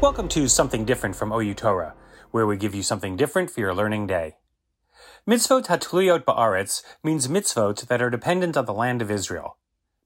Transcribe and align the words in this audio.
Welcome 0.00 0.28
to 0.28 0.48
Something 0.48 0.86
Different 0.86 1.14
from 1.14 1.30
OU 1.30 1.52
Torah, 1.52 1.94
where 2.30 2.46
we 2.46 2.56
give 2.56 2.74
you 2.74 2.82
something 2.82 3.18
different 3.18 3.50
for 3.50 3.60
your 3.60 3.74
learning 3.74 4.06
day. 4.06 4.38
Mitzvot 5.28 5.66
Hatluyot 5.66 6.24
Ba'aretz 6.24 6.82
means 7.04 7.28
mitzvot 7.28 7.86
that 7.86 8.00
are 8.00 8.08
dependent 8.08 8.56
on 8.56 8.64
the 8.64 8.72
land 8.72 9.02
of 9.02 9.10
Israel. 9.10 9.58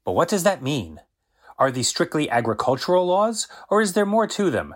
But 0.04 0.16
what 0.16 0.28
does 0.28 0.42
that 0.42 0.64
mean? 0.64 1.00
Are 1.60 1.70
these 1.70 1.86
strictly 1.86 2.28
agricultural 2.28 3.06
laws, 3.06 3.46
or 3.70 3.80
is 3.80 3.92
there 3.92 4.04
more 4.04 4.26
to 4.26 4.50
them? 4.50 4.74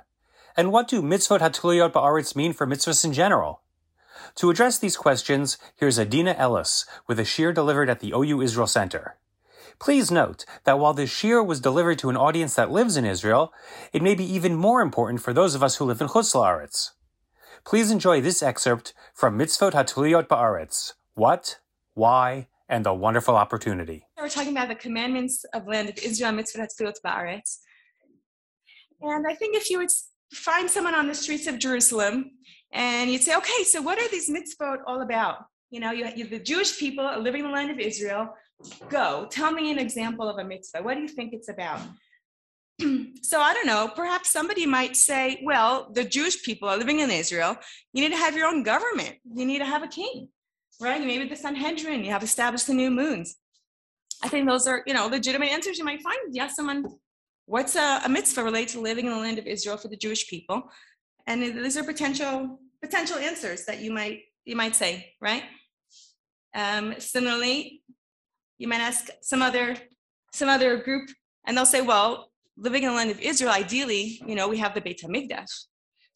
And 0.57 0.71
what 0.71 0.87
do 0.87 1.03
mitzvot 1.03 1.41
Hatluyot 1.41 1.91
Ba'aretz 1.91 2.37
mean 2.37 2.53
for 2.53 2.65
mitzvahs 2.65 3.05
in 3.05 3.13
general? 3.13 3.63
To 4.37 4.51
address 4.51 4.79
these 4.79 4.97
questions, 4.97 5.59
here's 5.75 5.99
Adina 5.99 6.37
Ellis 6.39 6.87
with 7.09 7.19
a 7.19 7.25
shiur 7.25 7.53
delivered 7.53 7.91
at 7.91 7.99
the 7.99 8.13
OU 8.15 8.41
Israel 8.43 8.69
Center. 8.69 9.17
Please 9.81 10.11
note 10.11 10.45
that 10.65 10.79
while 10.79 10.93
this 10.93 11.11
shiur 11.11 11.45
was 11.45 11.61
delivered 11.61 11.99
to 12.01 12.11
an 12.11 12.17
audience 12.17 12.55
that 12.55 12.71
lives 12.71 12.97
in 12.97 13.05
Israel, 13.05 13.53
it 13.93 14.03
may 14.03 14.15
be 14.15 14.25
even 14.25 14.57
more 14.57 14.81
important 14.81 15.23
for 15.23 15.33
those 15.33 15.55
of 15.55 15.63
us 15.63 15.77
who 15.77 15.85
live 15.85 16.01
in 16.01 16.09
Chutz 16.09 16.35
La'aretz. 16.35 16.91
Please 17.65 17.91
enjoy 17.91 18.21
this 18.21 18.43
excerpt 18.43 18.93
from 19.15 19.39
Mitzvot 19.39 19.73
Hatluyot 19.73 20.27
Ba'aretz. 20.27 20.95
What, 21.15 21.59
why, 21.95 22.49
and 22.69 22.85
the 22.85 22.93
wonderful 22.95 23.37
opportunity. 23.37 24.07
We're 24.17 24.29
talking 24.29 24.53
about 24.53 24.69
the 24.69 24.75
commandments 24.75 25.45
of 25.55 25.67
land 25.67 25.89
of 25.89 25.99
Israel, 25.99 26.33
Mitzvot 26.33 26.67
Hatluyot 26.67 26.97
Ba'aretz. 27.05 27.59
And 29.01 29.27
I 29.29 29.35
think 29.35 29.55
if 29.55 29.71
you 29.71 29.79
would 29.79 29.91
find 30.33 30.69
someone 30.69 30.95
on 30.95 31.07
the 31.07 31.15
streets 31.15 31.47
of 31.47 31.59
Jerusalem 31.59 32.33
and 32.73 33.11
you'd 33.11 33.23
say, 33.23 33.37
okay, 33.37 33.65
so 33.65 33.81
what 33.81 33.99
are 33.99 34.09
these 34.09 34.29
mitzvot 34.29 34.79
all 34.87 35.03
about? 35.03 35.47
You 35.71 35.81
know, 35.81 35.91
you, 35.91 36.09
you 36.17 36.27
the 36.27 36.39
Jewish 36.39 36.79
people 36.79 37.05
living 37.21 37.45
in 37.45 37.47
the 37.49 37.53
land 37.53 37.71
of 37.71 37.79
Israel 37.79 38.35
go. 38.89 39.29
Tell 39.31 39.53
me 39.53 39.71
an 39.71 39.79
example 39.79 40.29
of 40.29 40.39
a 40.39 40.45
mitzvah. 40.45 40.83
What 40.83 40.95
do 40.95 41.03
you 41.03 41.09
think 41.09 41.33
it's 41.33 41.49
about? 41.49 41.81
So 43.23 43.41
i 43.41 43.53
don't 43.53 43.67
know. 43.67 43.91
Perhaps 43.95 44.31
somebody 44.31 44.65
might 44.65 44.97
say 44.97 45.41
well 45.45 45.91
the 45.93 46.05
jewish 46.05 46.43
people 46.45 46.69
are 46.69 46.79
living 46.79 47.01
in 47.01 47.11
israel. 47.11 47.57
You 47.93 48.03
need 48.03 48.15
to 48.17 48.17
have 48.17 48.37
your 48.37 48.47
own 48.47 48.63
government. 48.63 49.17
You 49.35 49.45
need 49.45 49.59
to 49.59 49.67
have 49.67 49.83
a 49.83 49.89
king 49.89 50.29
right? 50.81 51.01
Maybe 51.01 51.29
the 51.29 51.37
sanhedrin 51.37 52.05
you 52.05 52.11
have 52.11 52.23
established 52.23 52.67
the 52.67 52.75
new 52.75 52.91
moons. 52.91 53.37
I 54.23 54.29
think 54.29 54.49
those 54.49 54.67
are 54.67 54.83
you 54.87 54.95
know 54.95 55.07
legitimate 55.07 55.51
answers. 55.51 55.79
You 55.79 55.85
might 55.85 56.03
find 56.03 56.19
yes 56.31 56.57
someone 56.57 56.85
what's 57.47 57.77
a, 57.77 58.01
a 58.05 58.09
mitzvah 58.09 58.45
related 58.45 58.69
to 58.71 58.81
living 58.81 59.07
in 59.07 59.13
the 59.13 59.19
land 59.19 59.39
of 59.39 59.47
israel 59.47 59.77
for 59.77 59.89
the 59.89 59.97
jewish 59.97 60.29
people? 60.29 60.71
And 61.27 61.43
these 61.43 61.77
are 61.77 61.85
potential 61.85 62.59
potential 62.83 63.19
answers 63.19 63.65
that 63.67 63.81
you 63.81 63.93
might 63.93 64.21
you 64.45 64.57
might 64.57 64.75
say 64.75 65.15
right 65.21 65.45
um, 66.55 66.95
similarly 66.99 67.83
you 68.59 68.69
might 68.69 68.81
ask 68.81 69.09
some 69.23 69.43
other 69.43 69.77
some 70.33 70.49
other 70.49 70.77
group 70.79 71.11
and 71.47 71.57
they'll 71.57 71.67
say 71.67 71.81
well 71.81 72.31
living 72.57 72.83
in 72.83 72.89
the 72.91 72.95
land 72.95 73.11
of 73.11 73.21
israel 73.21 73.53
ideally 73.53 74.21
you 74.27 74.35
know 74.35 74.49
we 74.49 74.59
have 74.59 74.75
the 74.75 74.81
beit 74.81 75.01
hamikdash. 75.01 75.67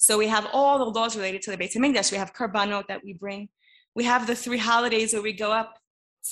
So 0.02 0.18
we 0.18 0.26
have 0.26 0.48
all 0.52 0.78
the 0.78 0.86
laws 0.86 1.16
related 1.16 1.42
to 1.42 1.52
the 1.52 1.56
beit 1.56 1.74
hamikdash. 1.74 2.10
We 2.10 2.18
have 2.18 2.34
karbanot 2.34 2.88
that 2.88 3.04
we 3.04 3.12
bring. 3.12 3.48
We 3.94 4.02
have 4.02 4.26
the 4.26 4.34
three 4.34 4.58
holidays 4.58 5.12
where 5.12 5.22
we 5.22 5.32
go 5.32 5.52
up 5.52 5.78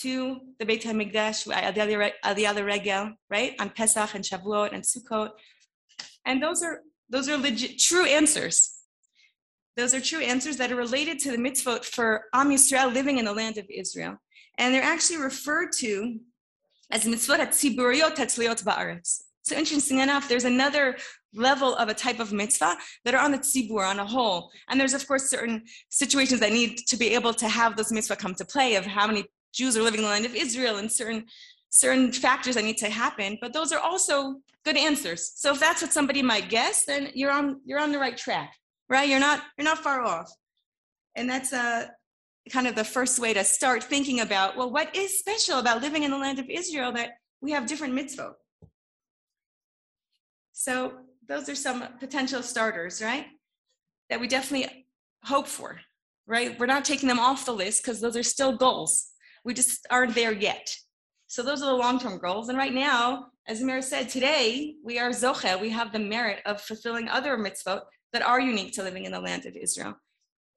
to 0.01 0.41
the 0.59 0.67
beit 0.67 0.83
hamikdash 0.83 1.47
aliyah 1.47 2.67
regel 2.67 3.13
right? 3.31 3.55
On 3.61 3.71
pesach 3.71 4.15
and 4.17 4.25
shavuot 4.25 4.73
and 4.73 4.83
sukkot. 4.83 5.31
And 6.25 6.43
those 6.43 6.65
are 6.65 6.81
those 7.09 7.29
are 7.29 7.37
legit 7.37 7.79
true 7.79 8.07
answers 8.07 8.80
those 9.77 9.95
are 9.95 10.01
true 10.01 10.21
answers 10.21 10.57
that 10.57 10.73
are 10.73 10.77
related 10.77 11.19
to 11.21 11.31
the 11.31 11.39
mitzvot 11.39 11.85
for 11.85 12.25
Am 12.35 12.51
Yisrael 12.51 12.93
living 12.93 13.19
in 13.19 13.25
the 13.25 13.33
land 13.33 13.57
of 13.59 13.67
Israel 13.71 14.19
and 14.61 14.75
they're 14.75 14.83
actually 14.83 15.17
referred 15.17 15.73
to 15.73 16.21
as 16.91 17.05
mitzvot 17.05 17.39
tziburiot 17.39 18.15
tetzliot 18.15 18.63
ba'aretz. 18.63 19.23
So 19.43 19.57
interesting 19.57 19.99
enough, 20.01 20.29
there's 20.29 20.45
another 20.45 20.97
level 21.33 21.75
of 21.77 21.89
a 21.89 21.95
type 21.95 22.21
of 22.21 22.33
mitzvah 22.33 22.77
that 23.05 23.15
are 23.15 23.25
on 23.25 23.33
the 23.33 23.39
tzibur, 23.39 23.89
on 23.89 23.99
a 23.99 24.05
whole. 24.05 24.51
And 24.69 24.79
there's 24.79 24.93
of 24.93 25.07
course 25.09 25.31
certain 25.31 25.65
situations 25.89 26.41
that 26.41 26.53
need 26.53 26.77
to 26.89 26.97
be 26.97 27.15
able 27.15 27.33
to 27.35 27.49
have 27.49 27.77
those 27.77 27.91
mitzvah 27.91 28.17
come 28.17 28.35
to 28.35 28.45
play 28.45 28.75
of 28.75 28.85
how 28.85 29.07
many 29.07 29.25
Jews 29.53 29.77
are 29.77 29.83
living 29.83 30.01
in 30.01 30.05
the 30.05 30.11
land 30.11 30.27
of 30.27 30.35
Israel 30.35 30.77
and 30.77 30.93
certain 30.93 31.25
certain 31.71 32.13
factors 32.13 32.57
that 32.57 32.65
need 32.65 32.79
to 32.79 32.91
happen. 32.91 33.39
But 33.41 33.53
those 33.53 33.73
are 33.73 33.79
also 33.79 34.37
good 34.65 34.77
answers. 34.77 35.33
So 35.37 35.53
if 35.53 35.61
that's 35.61 35.81
what 35.81 35.93
somebody 35.93 36.21
might 36.21 36.51
guess, 36.51 36.85
then 36.85 37.11
you're 37.15 37.33
on 37.33 37.61
you're 37.65 37.81
on 37.81 37.93
the 37.93 37.99
right 37.99 38.17
track, 38.17 38.53
right? 38.91 39.09
You're 39.09 39.21
not 39.21 39.43
you're 39.57 39.65
not 39.65 39.79
far 39.79 40.03
off. 40.03 40.31
And 41.15 41.31
that's 41.31 41.53
a 41.53 41.91
kind 42.53 42.67
of 42.67 42.75
the 42.75 42.85
first 42.85 43.19
way 43.21 43.33
to 43.33 43.45
start 43.45 43.85
thinking 43.85 44.21
about 44.21 44.57
well 44.57 44.71
what 44.71 44.95
is 44.97 45.19
special 45.19 45.61
about 45.61 45.81
living 45.81 46.03
in 46.03 46.11
the 46.11 46.19
land 46.19 46.39
of 46.41 46.47
israel 46.51 46.91
that 46.91 47.11
we 47.41 47.53
have 47.53 47.67
different 47.67 47.95
mitzvot? 47.95 48.33
So 50.53 50.93
those 51.29 51.49
are 51.49 51.55
some 51.55 51.85
potential 52.01 52.43
starters 52.43 53.01
right? 53.01 53.27
That 54.11 54.21
we 54.21 54.27
definitely 54.27 54.87
hope 55.25 55.47
for 55.47 55.81
right? 56.27 56.59
We're 56.59 56.67
not 56.67 56.85
taking 56.85 57.09
them 57.09 57.19
off 57.19 57.45
the 57.45 57.53
list 57.53 57.83
because 57.83 58.01
those 58.01 58.17
are 58.17 58.23
still 58.23 58.57
goals. 58.57 59.09
We 59.45 59.53
just 59.53 59.85
aren't 59.91 60.15
there 60.15 60.33
yet. 60.33 60.73
So 61.27 61.43
those 61.43 61.61
are 61.61 61.67
the 61.67 61.75
long-term 61.77 62.19
goals. 62.19 62.49
And 62.49 62.59
right 62.59 62.75
now 62.75 63.27
as 63.47 63.63
Amir 63.63 63.83
said 63.83 64.09
today 64.09 64.75
we 64.85 64.99
are 64.99 65.11
zoche 65.11 65.61
we 65.61 65.71
have 65.71 65.93
the 65.93 65.99
merit 65.99 66.41
of 66.47 66.61
fulfilling 66.61 67.09
other 67.09 67.37
mitzvot 67.37 67.83
that 68.13 68.23
are 68.23 68.41
unique 68.41 68.73
to 68.73 68.83
living 68.83 69.05
in 69.05 69.13
the 69.13 69.21
land 69.21 69.47
of 69.47 69.55
israel 69.57 69.95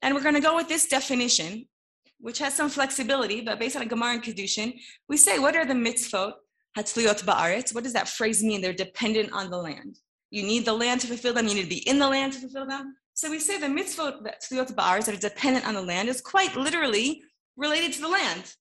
and 0.01 0.13
we're 0.13 0.21
going 0.21 0.35
to 0.35 0.41
go 0.41 0.55
with 0.55 0.67
this 0.67 0.87
definition 0.87 1.65
which 2.23 2.39
has 2.39 2.53
some 2.53 2.69
flexibility, 2.69 3.41
but 3.41 3.59
based 3.59 3.75
on 3.75 3.81
a 3.81 3.85
Gemara 3.85 4.13
and 4.13 4.23
Kiddushin, 4.23 4.79
we 5.09 5.17
say, 5.17 5.39
what 5.39 5.57
are 5.57 5.65
the 5.65 5.73
mitzvot? 5.73 6.31
Hatzliot 6.77 7.25
ba'aretz. 7.25 7.75
What 7.75 7.83
does 7.83 7.91
that 7.91 8.07
phrase 8.07 8.41
mean? 8.41 8.61
They're 8.61 8.71
dependent 8.71 9.33
on 9.33 9.51
the 9.51 9.57
land. 9.57 9.99
You 10.31 10.43
need 10.43 10.63
the 10.63 10.73
land 10.73 11.01
to 11.01 11.07
fulfill 11.07 11.33
them. 11.33 11.49
You 11.49 11.55
need 11.55 11.63
to 11.63 11.69
be 11.69 11.87
in 11.87 11.99
the 11.99 12.07
land 12.07 12.31
to 12.33 12.39
fulfill 12.39 12.65
them. 12.65 12.95
So 13.13 13.29
we 13.29 13.39
say 13.39 13.59
the 13.59 13.67
mitzvot 13.67 14.23
hatzliot 14.23 14.73
ba'aretz 14.73 15.05
that 15.05 15.15
are 15.15 15.29
dependent 15.29 15.67
on 15.67 15.73
the 15.73 15.81
land 15.81 16.07
is 16.07 16.21
quite 16.21 16.55
literally 16.55 17.21
related 17.57 17.91
to 17.93 18.01
the 18.01 18.07
land, 18.07 18.55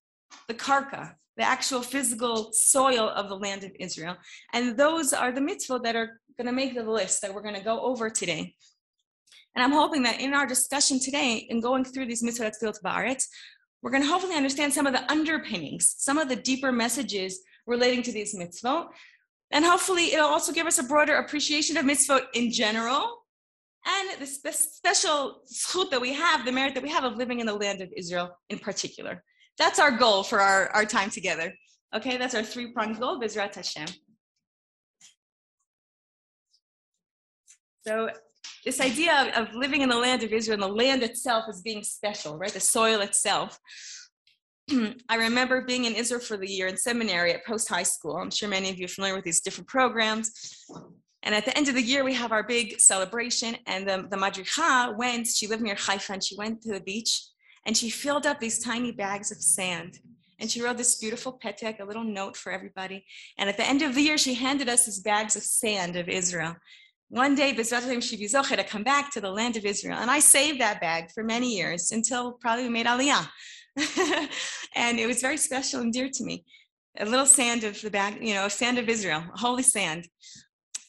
the 0.49 0.55
karka, 0.55 1.15
the 1.37 1.45
actual 1.45 1.83
physical 1.83 2.51
soil 2.53 3.11
of 3.11 3.29
the 3.29 3.37
land 3.37 3.63
of 3.63 3.71
Israel. 3.79 4.17
And 4.53 4.77
those 4.77 5.13
are 5.13 5.31
the 5.31 5.41
mitzvot 5.41 5.85
that 5.85 5.95
are 5.95 6.21
going 6.37 6.49
to 6.49 6.53
make 6.53 6.75
the 6.75 6.83
list 6.83 7.23
that 7.23 7.33
we're 7.33 7.43
going 7.43 7.55
to 7.55 7.65
go 7.65 7.81
over 7.81 8.11
today. 8.11 8.57
And 9.55 9.63
I'm 9.63 9.73
hoping 9.73 10.03
that 10.05 10.21
in 10.21 10.33
our 10.35 10.47
discussion 10.47 10.99
today, 10.99 11.47
in 11.49 11.61
going 11.61 11.85
through 11.85 12.07
these 12.07 12.23
mitzvot 12.23 12.53
hatzliot 12.53 12.83
ba'aretz, 12.83 13.27
we're 13.83 13.91
going 13.91 14.03
to 14.03 14.09
hopefully 14.09 14.37
understand 14.37 14.73
some 14.73 14.87
of 14.87 14.93
the 14.93 15.11
underpinnings, 15.11 15.95
some 15.99 16.19
of 16.19 16.29
the 16.29 16.37
deeper 16.37 16.73
messages 16.73 17.41
relating 17.67 18.03
to 18.03 18.13
these 18.13 18.35
mitzvot. 18.35 18.89
And 19.51 19.65
hopefully, 19.65 20.15
it'll 20.15 20.27
also 20.27 20.53
give 20.53 20.67
us 20.67 20.79
a 20.79 20.85
broader 20.85 21.17
appreciation 21.17 21.77
of 21.77 21.85
mitzvot 21.85 22.23
in 22.35 22.51
general 22.51 23.23
and 23.85 24.21
the 24.21 24.27
spe- 24.27 24.53
special 24.53 25.43
zchut 25.53 25.91
that 25.91 26.01
we 26.01 26.13
have, 26.13 26.45
the 26.45 26.53
merit 26.53 26.75
that 26.75 26.83
we 26.83 26.89
have 26.91 27.05
of 27.05 27.17
living 27.17 27.41
in 27.41 27.47
the 27.47 27.55
land 27.55 27.81
of 27.81 27.93
Israel 27.97 28.31
in 28.49 28.59
particular. 28.59 29.23
That's 29.59 29.79
our 29.79 29.91
goal 29.91 30.23
for 30.23 30.41
our, 30.41 30.69
our 30.69 30.85
time 30.85 31.11
together. 31.11 31.53
Okay, 31.95 32.17
that's 32.17 32.35
our 32.35 32.43
three 32.43 32.73
pronged 32.73 32.99
goal, 32.99 33.21
Bezrat 33.21 33.55
Hashem. 33.55 33.89
So, 37.87 38.11
this 38.65 38.81
idea 38.81 39.33
of, 39.37 39.49
of 39.49 39.55
living 39.55 39.83
in 39.83 39.89
the 39.89 39.99
land 39.99 40.23
of 40.23 40.33
Israel 40.33 40.55
and 40.55 40.63
the 40.63 40.77
land 40.77 41.03
itself 41.03 41.45
as 41.49 41.63
being 41.63 41.83
special, 41.83 42.39
right? 42.39 42.53
The 42.53 42.61
soil 42.61 43.01
itself. 43.01 43.59
I 45.09 45.17
remember 45.17 45.63
being 45.63 45.85
in 45.85 45.95
Israel 45.95 46.21
for 46.21 46.37
the 46.37 46.49
year 46.49 46.69
in 46.69 46.77
seminary 46.77 47.33
at 47.33 47.45
post 47.45 47.69
high 47.69 47.83
school. 47.83 48.17
I'm 48.17 48.31
sure 48.31 48.49
many 48.49 48.71
of 48.71 48.79
you 48.79 48.85
are 48.85 48.89
familiar 48.89 49.17
with 49.17 49.25
these 49.25 49.41
different 49.41 49.69
programs. 49.69 50.31
And 51.25 51.35
at 51.35 51.45
the 51.45 51.57
end 51.57 51.69
of 51.69 51.75
the 51.75 51.83
year, 51.83 52.05
we 52.05 52.15
have 52.15 52.33
our 52.33 52.43
big 52.43 52.81
celebration. 52.81 53.57
And 53.67 53.89
the, 53.89 54.07
the 54.11 54.17
madricha 54.17 54.97
went, 54.97 55.27
she 55.27 55.47
lived 55.47 55.63
near 55.63 55.77
Haifa, 55.77 56.15
and 56.15 56.25
she 56.25 56.37
went 56.37 56.63
to 56.63 56.73
the 56.73 56.81
beach 56.81 57.23
and 57.65 57.77
she 57.77 57.91
filled 57.91 58.27
up 58.27 58.41
these 58.41 58.59
tiny 58.59 58.93
bags 58.93 59.31
of 59.31 59.41
sand. 59.41 60.01
And 60.41 60.51
she 60.51 60.61
wrote 60.61 60.77
this 60.77 60.99
beautiful 60.99 61.39
petek, 61.39 61.79
a 61.79 61.85
little 61.85 62.03
note 62.03 62.37
for 62.37 62.51
everybody. 62.51 63.05
And 63.39 63.49
at 63.49 63.57
the 63.57 63.67
end 63.67 63.83
of 63.83 63.95
the 63.95 64.03
year, 64.03 64.19
she 64.19 64.35
handed 64.35 64.69
us 64.69 64.87
these 64.87 64.99
bags 64.99 65.37
of 65.37 65.45
sand 65.45 65.95
of 65.95 66.09
Israel. 66.09 66.57
One 67.13 67.35
day, 67.35 67.53
to 68.57 68.65
come 68.65 68.85
back 68.85 69.13
to 69.13 69.21
the 69.21 69.31
land 69.31 69.59
of 69.59 69.67
Israel. 69.67 69.99
And 69.99 70.11
I 70.11 70.19
saved 70.19 70.63
that 70.63 70.81
bag 70.81 71.11
for 71.11 71.23
many 71.23 71.55
years 71.55 71.93
until 71.93 72.33
probably 72.41 72.65
we 72.65 72.71
made 72.71 72.87
Aliyah. 72.87 73.29
and 74.75 74.99
it 74.99 75.07
was 75.07 75.21
very 75.21 75.37
special 75.37 75.83
and 75.83 75.93
dear 75.93 76.09
to 76.11 76.25
me. 76.25 76.43
A 76.99 77.05
little 77.05 77.27
sand 77.27 77.65
of 77.65 77.79
the 77.83 77.91
bag, 77.91 78.17
you 78.27 78.33
know, 78.33 78.49
sand 78.49 78.79
of 78.79 78.89
Israel, 78.89 79.23
holy 79.35 79.63
sand. 79.63 80.09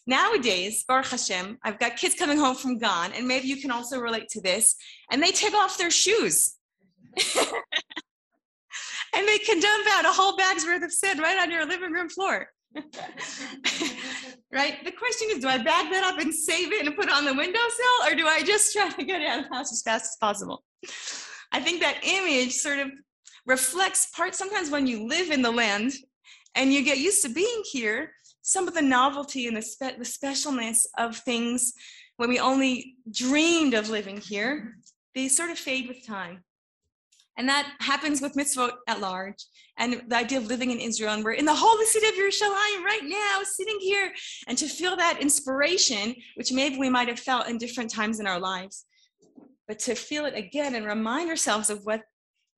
Nowadays, 0.08 0.86
Baruch 0.88 1.08
Hashem, 1.08 1.58
I've 1.62 1.78
got 1.78 1.98
kids 1.98 2.16
coming 2.16 2.38
home 2.38 2.56
from 2.56 2.78
Gan, 2.78 3.12
and 3.12 3.28
maybe 3.28 3.50
you 3.50 3.58
can 3.58 3.72
also 3.72 4.00
relate 4.00 4.30
to 4.30 4.40
this, 4.40 4.78
and 5.12 5.22
they 5.22 5.31
take 5.31 5.54
off 5.54 5.78
their 5.78 5.92
shoes. 5.92 6.56
and 9.14 9.28
they 9.28 9.40
can 9.40 9.60
dump 9.60 9.88
out 9.92 10.06
a 10.06 10.14
whole 10.14 10.38
bag's 10.38 10.64
worth 10.64 10.84
of 10.84 10.94
sand 10.94 11.19
right 11.19 11.38
on 11.38 11.52
your 11.52 11.66
living 11.66 11.92
room 11.92 12.08
floor. 12.08 12.48
right? 14.52 14.84
The 14.84 14.92
question 14.92 15.30
is, 15.31 15.40
do 15.40 15.48
I 15.48 15.58
bag 15.58 15.92
that 15.92 16.04
up 16.04 16.20
and 16.20 16.34
save 16.34 16.72
it 16.72 16.86
and 16.86 16.96
put 16.96 17.06
it 17.06 17.12
on 17.12 17.25
the 17.25 17.34
windowsill, 17.34 18.06
or 18.06 18.16
do 18.16 18.28
I 18.28 18.42
just 18.44 18.74
try 18.74 18.90
to 18.90 19.04
get 19.04 19.22
it 19.22 19.28
out 19.28 19.40
of 19.40 19.50
the 19.50 19.56
house 19.56 19.72
as 19.72 19.81
fast 19.81 20.06
as 20.06 20.18
possible? 20.20 20.64
I 21.52 21.60
think 21.60 21.81
that 21.81 22.00
image 22.04 22.54
sort 22.54 22.80
of 22.80 22.92
reflects 23.46 24.10
part 24.16 24.36
sometimes 24.36 24.70
when 24.70 24.88
you 24.88 25.08
live 25.08 25.30
in 25.30 25.42
the 25.42 25.52
land 25.52 25.94
and 26.56 26.74
you 26.74 26.84
get 26.84 26.98
used 26.98 27.24
to 27.24 27.30
being 27.30 27.64
here, 27.72 28.12
some 28.42 28.68
of 28.68 28.74
the 28.74 28.81
novelty 28.81 29.48
and 29.48 29.56
the, 29.56 29.62
spe- 29.62 29.98
the 29.98 30.04
specialness 30.04 30.86
of 30.98 31.18
things 31.18 31.74
when 32.18 32.30
we 32.30 32.40
only 32.40 32.96
dreamed 33.12 33.74
of 33.74 33.90
living 33.90 34.18
here, 34.18 34.78
they 35.16 35.28
sort 35.28 35.50
of 35.50 35.58
fade 35.58 35.88
with 35.88 36.06
time. 36.06 36.44
And 37.38 37.50
that 37.50 37.71
happens 37.80 38.21
with 38.21 38.35
mitzvot 38.35 38.74
at 38.88 39.00
large. 39.00 39.44
And 39.77 40.03
the 40.07 40.18
idea 40.18 40.38
of 40.38 40.47
living 40.47 40.69
in 40.69 40.80
Israel, 40.80 41.13
and 41.13 41.24
we're 41.24 41.31
in 41.31 41.45
the 41.45 41.56
holy 41.56 41.85
city 41.85 42.07
of 42.07 42.13
Yerushalayim 42.13 42.83
right 42.83 43.01
now, 43.03 43.41
sitting 43.44 43.80
here, 43.80 44.12
and 44.47 44.57
to 44.57 44.68
feel 44.68 44.95
that 44.95 45.19
inspiration, 45.19 46.15
which 46.35 46.51
maybe 46.51 46.77
we 46.77 46.89
might 46.89 47.07
have 47.07 47.19
felt 47.19 47.47
in 47.47 47.57
different 47.57 47.91
times 47.91 48.19
in 48.19 48.27
our 48.27 48.39
lives, 48.39 48.85
but 49.68 49.80
to 49.80 49.95
feel 49.95 50.25
it 50.25 50.35
again 50.35 50.75
and 50.75 50.85
remind 50.85 51.30
ourselves 51.30 51.71
of 51.71 51.85
what 51.85 52.01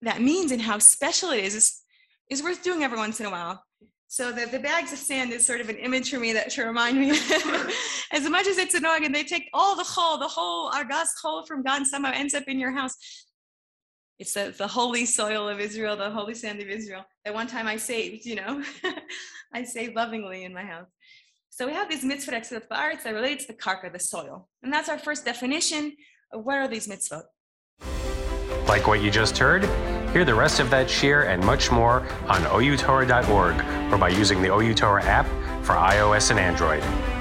that 0.02 0.22
means 0.22 0.52
and 0.52 0.62
how 0.62 0.78
special 0.78 1.32
it 1.32 1.44
is, 1.44 1.56
is, 1.56 1.82
is 2.30 2.44
worth 2.44 2.62
doing 2.62 2.84
every 2.84 2.98
once 2.98 3.20
in 3.22 3.26
a 3.26 3.32
while. 3.32 3.64
So 4.08 4.32
the, 4.32 4.46
the 4.46 4.60
bags 4.60 4.94
of 4.94 5.00
sand 5.00 5.32
is 5.32 5.46
sort 5.46 5.62
of 5.62 5.70
an 5.70 5.78
image 5.78 6.12
for 6.12 6.20
me 6.20 6.32
that 6.34 6.50
to 6.52 6.64
remind 6.64 7.00
me, 7.00 7.10
as 8.12 8.30
much 8.30 8.48
as 8.48 8.58
it's 8.58 8.76
annoying, 8.76 9.06
and 9.06 9.14
they 9.14 9.24
take 9.24 9.50
all 9.54 9.76
the 9.76 9.84
chol, 9.84 10.20
the 10.20 10.28
whole 10.28 10.68
our 10.68 10.86
argas 10.86 11.08
chol 11.24 11.46
from 11.48 11.64
God 11.64 11.86
somehow 11.86 12.12
ends 12.14 12.34
up 12.34 12.44
in 12.48 12.60
your 12.60 12.72
house. 12.72 12.96
It's 14.18 14.34
the, 14.34 14.54
the 14.58 14.68
holy 14.68 15.06
soil 15.06 15.50
of 15.50 15.60
Israel, 15.60 15.98
the 15.98 16.10
holy 16.10 16.36
sand 16.36 16.62
of 16.62 16.70
Israel. 16.70 17.06
That 17.26 17.34
one 17.34 17.48
time 17.48 17.68
I 17.68 17.76
saved, 17.76 18.26
you 18.26 18.36
know, 18.36 18.64
I 19.54 19.64
saved 19.64 19.96
lovingly 19.96 20.46
in 20.46 20.54
my 20.54 20.64
house. 20.64 20.88
So 21.50 21.66
we 21.66 21.74
have 21.74 21.90
these 21.90 22.04
mitzvot 22.04 22.68
ba'aretz 22.70 23.04
that 23.04 23.14
relate 23.14 23.40
to 23.42 23.48
the 23.48 23.54
karka, 23.54 23.92
the 23.92 24.00
soil. 24.00 24.50
And 24.64 24.72
that's 24.72 24.90
our 24.90 24.98
first 24.98 25.26
definition 25.26 25.96
of 26.32 26.46
what 26.46 26.58
are 26.58 26.68
these 26.68 26.88
mitzvot. 26.88 27.24
Like 28.68 28.88
what 28.88 29.02
you 29.02 29.12
just 29.12 29.38
heard? 29.38 29.64
Hear 30.12 30.26
the 30.26 30.36
rest 30.36 30.60
of 30.60 30.70
that 30.70 30.88
shiur 30.88 31.28
and 31.28 31.44
much 31.44 31.72
more 31.72 32.02
on 32.28 32.42
outorah.org 32.44 33.94
or 33.94 33.98
by 33.98 34.10
using 34.10 34.42
the 34.42 34.54
OU 34.54 34.74
Torah 34.76 35.04
app 35.04 35.26
for 35.66 35.74
iOS 35.74 36.32
and 36.32 36.40
Android. 36.40 37.15